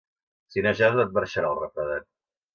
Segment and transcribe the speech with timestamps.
[0.55, 2.09] Si no jeus no et marxarà el refredat.